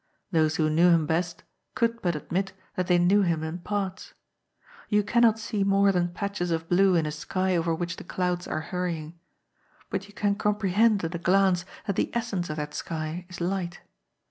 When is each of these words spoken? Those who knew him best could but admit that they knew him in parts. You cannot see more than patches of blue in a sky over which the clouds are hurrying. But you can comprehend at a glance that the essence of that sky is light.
Those 0.31 0.55
who 0.55 0.67
knew 0.67 0.89
him 0.89 1.05
best 1.05 1.43
could 1.75 2.01
but 2.01 2.15
admit 2.15 2.53
that 2.75 2.87
they 2.87 2.97
knew 2.97 3.21
him 3.21 3.43
in 3.43 3.59
parts. 3.59 4.15
You 4.89 5.03
cannot 5.03 5.37
see 5.37 5.63
more 5.63 5.91
than 5.91 6.07
patches 6.09 6.49
of 6.49 6.67
blue 6.67 6.95
in 6.95 7.05
a 7.05 7.11
sky 7.11 7.55
over 7.55 7.75
which 7.75 7.97
the 7.97 8.03
clouds 8.03 8.47
are 8.47 8.61
hurrying. 8.61 9.19
But 9.91 10.07
you 10.07 10.13
can 10.15 10.33
comprehend 10.33 11.03
at 11.03 11.13
a 11.13 11.19
glance 11.19 11.65
that 11.85 11.97
the 11.97 12.09
essence 12.15 12.49
of 12.49 12.57
that 12.57 12.73
sky 12.73 13.27
is 13.29 13.39
light. 13.39 13.81